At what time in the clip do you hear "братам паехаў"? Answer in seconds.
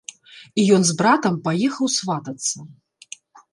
1.01-1.93